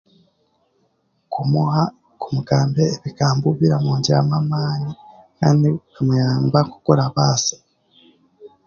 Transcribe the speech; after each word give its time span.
Kumuha 1.31 1.83
kumugambira 2.19 2.89
ebigambo 2.97 3.47
biramwongyeramu 3.59 4.31
amaani 4.41 4.91
nabyo 5.39 5.71
bimuyamba 5.93 6.59
nk'oku 6.65 6.87
orabaase 6.93 7.55